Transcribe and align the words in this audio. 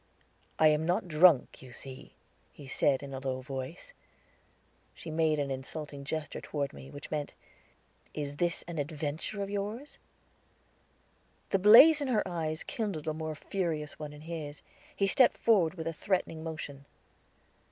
"I 0.57 0.69
am 0.69 0.83
not 0.83 1.07
drunk, 1.07 1.61
you 1.61 1.71
see," 1.71 2.15
he 2.51 2.67
said 2.67 3.03
in 3.03 3.13
a 3.13 3.19
low 3.19 3.41
voice. 3.41 3.93
She 4.95 5.11
made 5.11 5.37
an 5.37 5.51
insulting 5.51 6.05
gesture 6.05 6.41
toward 6.41 6.73
me, 6.73 6.89
which 6.89 7.11
meant, 7.11 7.35
"Is 8.11 8.37
this 8.37 8.63
an 8.67 8.79
adventure 8.79 9.43
of 9.43 9.49
yours?" 9.51 9.99
The 11.51 11.59
blaze 11.59 12.01
in 12.01 12.07
her 12.07 12.27
eyes 12.27 12.63
kindled 12.63 13.07
a 13.07 13.13
more 13.13 13.35
furious 13.35 13.99
one 13.99 14.11
in 14.11 14.21
his; 14.21 14.63
he 14.95 15.05
stepped 15.05 15.37
forward 15.37 15.75
with 15.75 15.85
a 15.85 15.93
threatening 15.93 16.43
motion. 16.43 16.85